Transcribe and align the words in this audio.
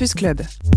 Campus 0.00 0.14
Club. 0.14 0.69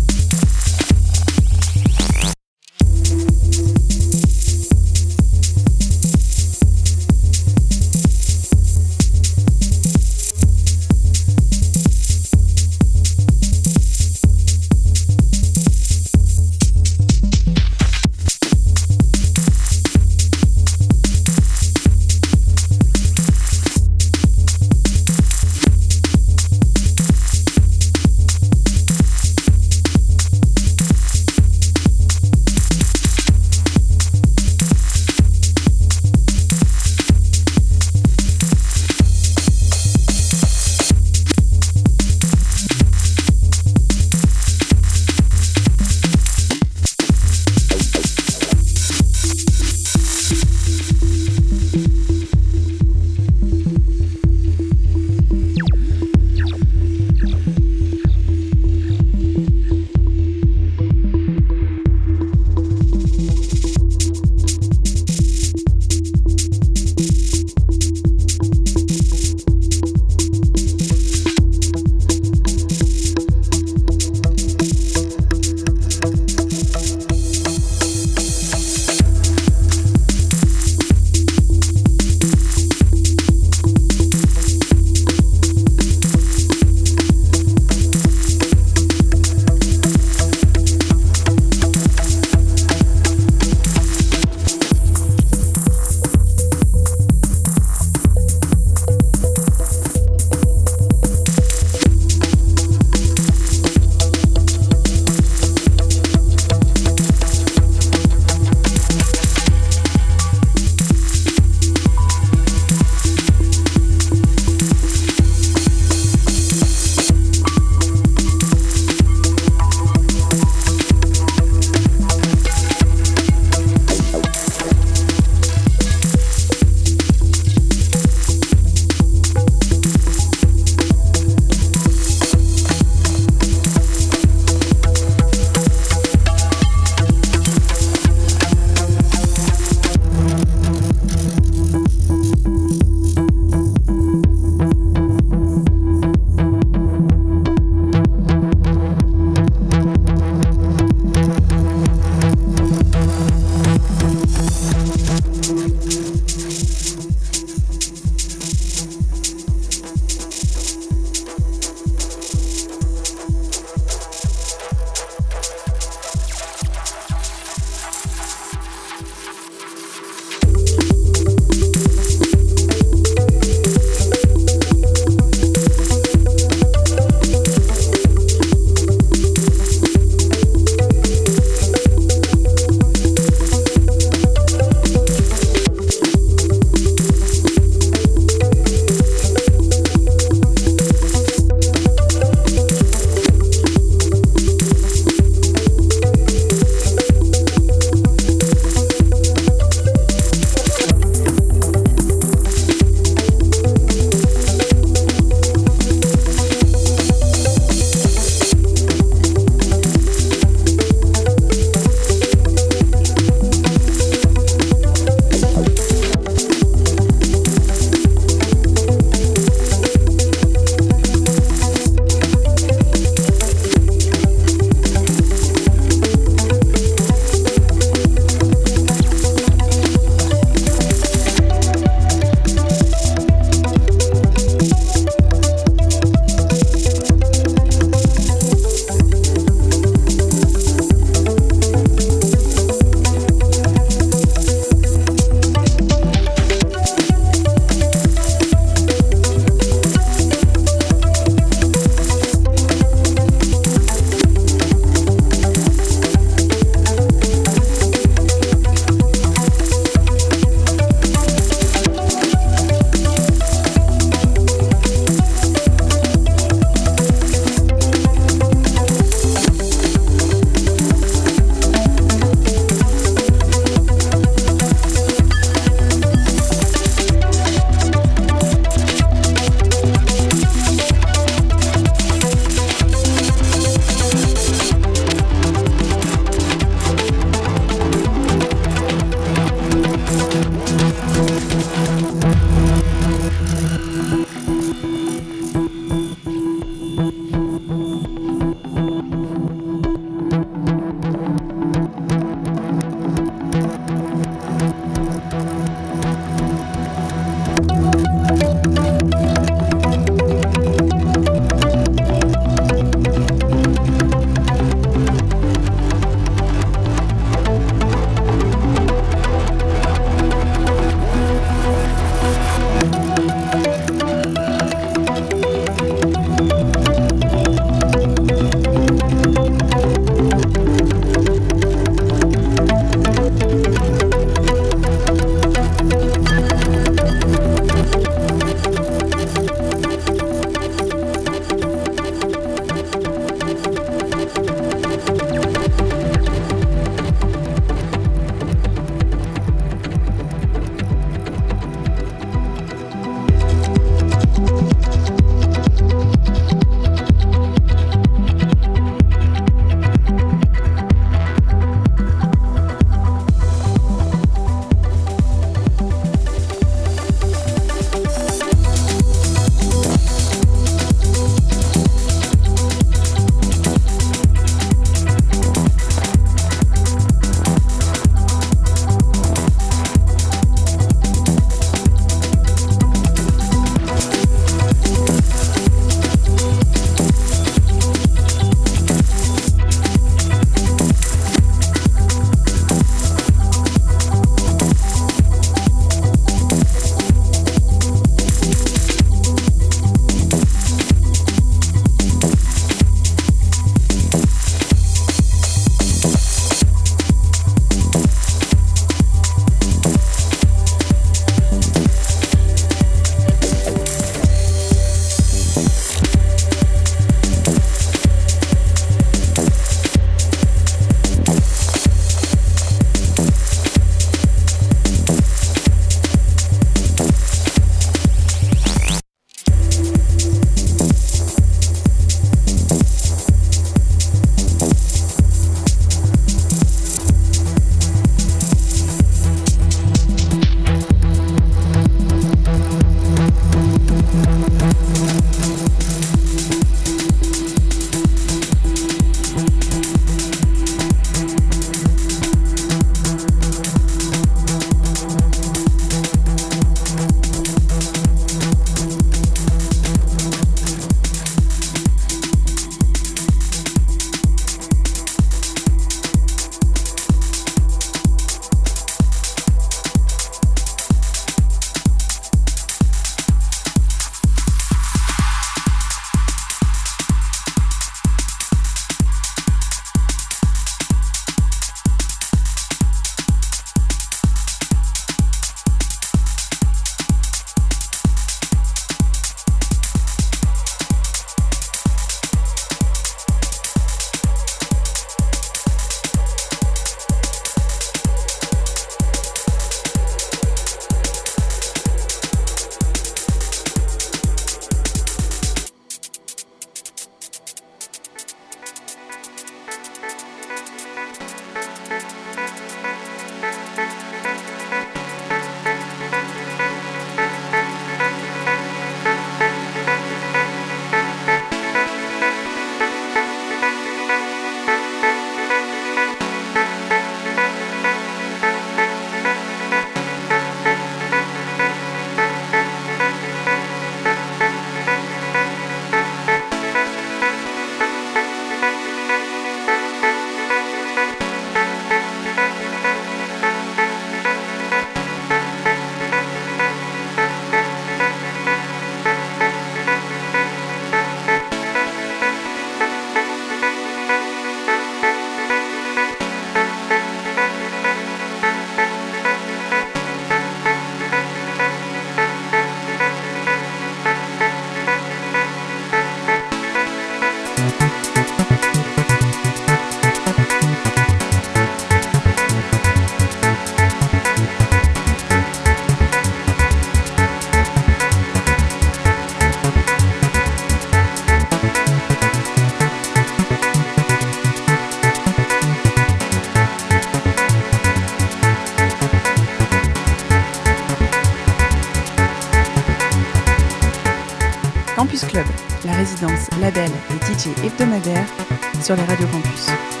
Sur 598.81 598.95
les 598.95 599.03
radios 599.03 599.27
campus. 599.27 600.00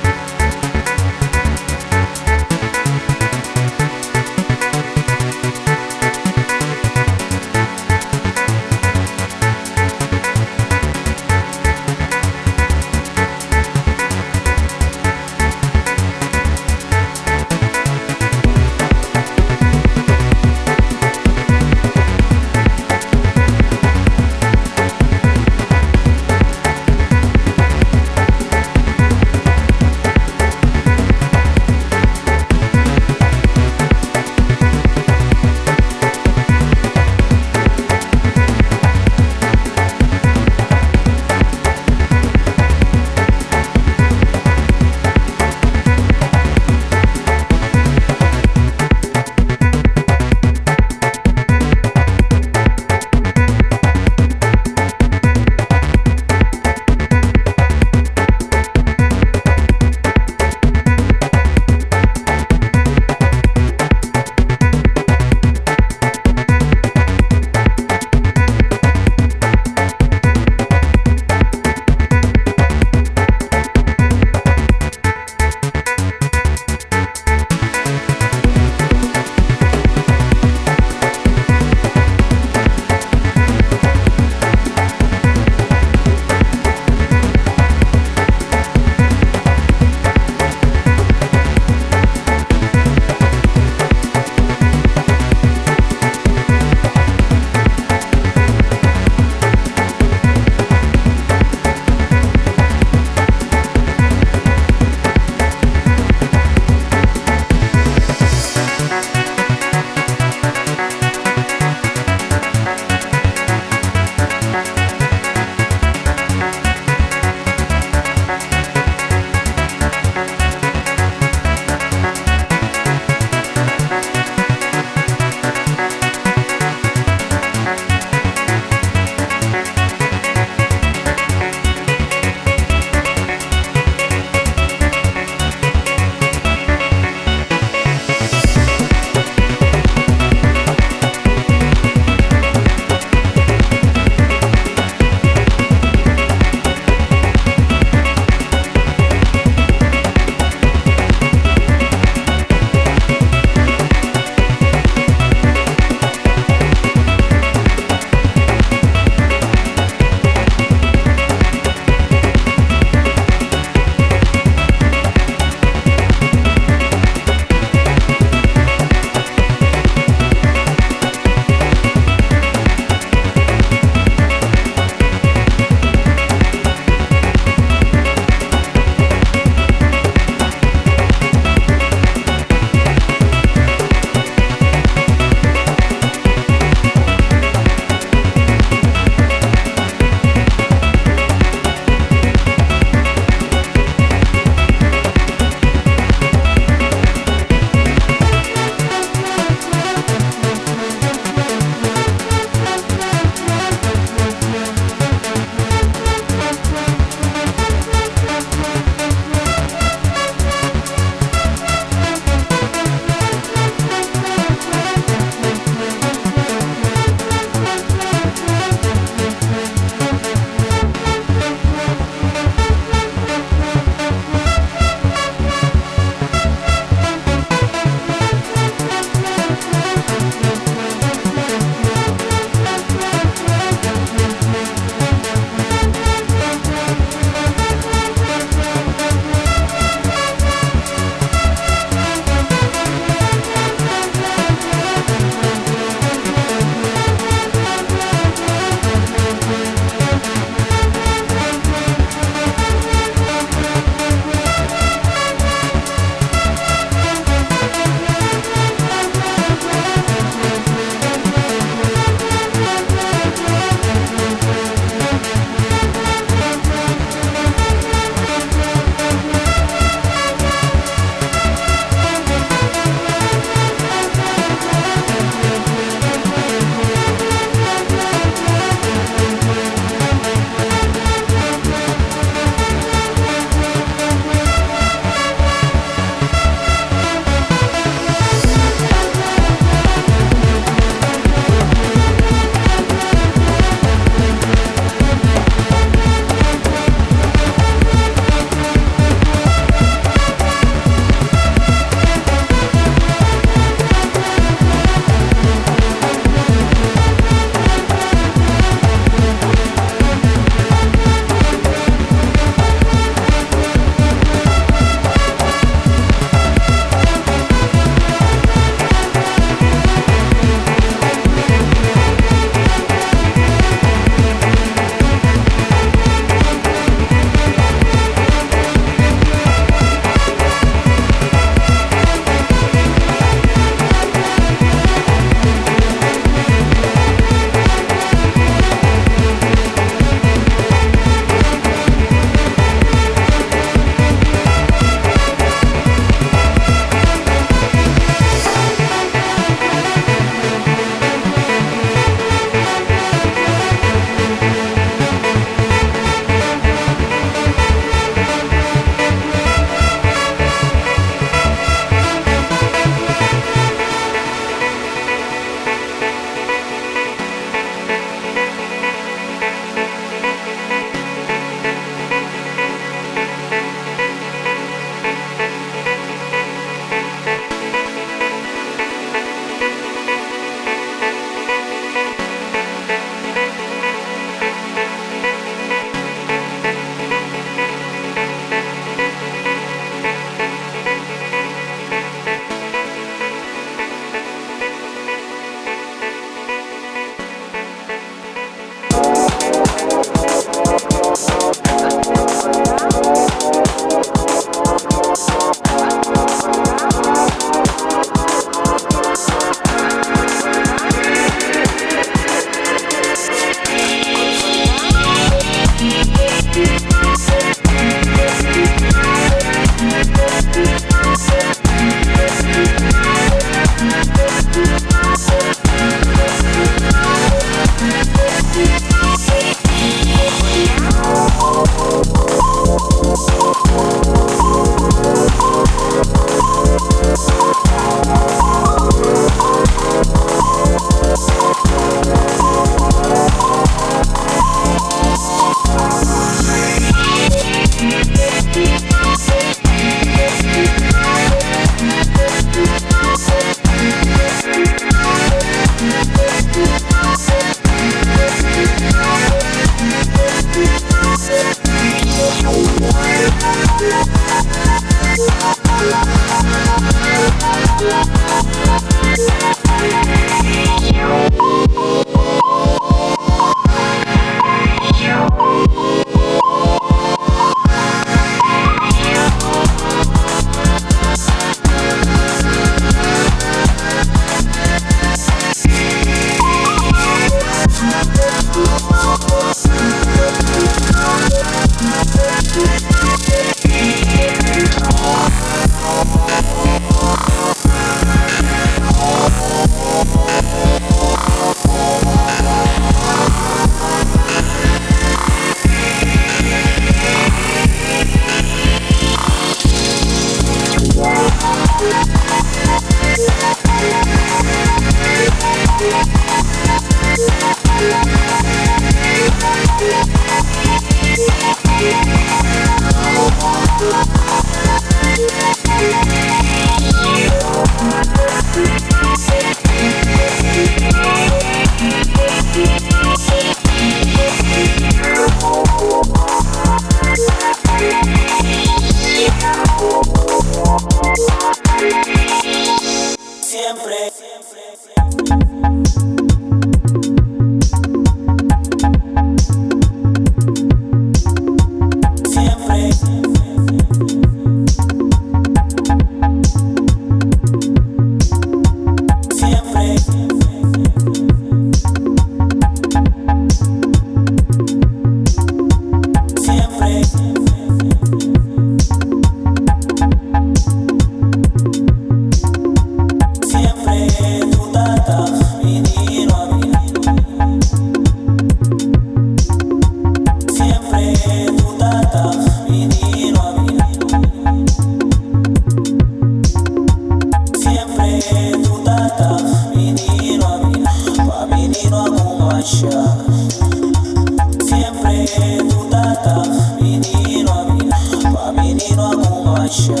mimi 598.80 598.96
no 598.96 599.08
mu 599.18 599.44
masha 599.44 600.00